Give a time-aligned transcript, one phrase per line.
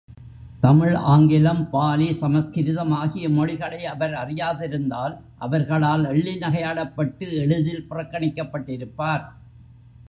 [0.61, 5.15] தமிழ், ஆங்கிலம், பாலி, சமஸ்கிருதம் ஆகிய மொழிகளை அவர் அறியாதிருந்தால்
[5.37, 9.25] அவர்களால் எள்ளி நகையாடப்பட்டு எளிதில் புறக்கணிக்கப்பட்டிருப்பார்.